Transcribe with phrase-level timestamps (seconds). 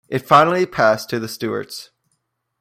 [0.09, 1.91] It finally passed to the Stewarts.